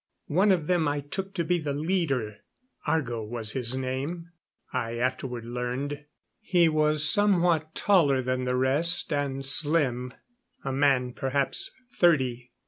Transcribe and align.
One 0.33 0.51
of 0.51 0.65
them 0.65 0.87
I 0.87 1.01
took 1.01 1.35
to 1.35 1.43
be 1.43 1.59
the 1.59 1.73
leader. 1.73 2.37
Argo 2.87 3.23
was 3.23 3.51
his 3.51 3.75
name, 3.75 4.31
I 4.73 4.97
afterward 4.97 5.45
learned. 5.45 6.05
He 6.39 6.67
was 6.67 7.07
somewhat 7.07 7.75
taller 7.75 8.23
than 8.23 8.45
the 8.45 8.55
rest, 8.55 9.13
and 9.13 9.45
slim. 9.45 10.11
A 10.65 10.71
man 10.73 11.13
perhaps 11.13 11.69
thirty. 11.99 12.49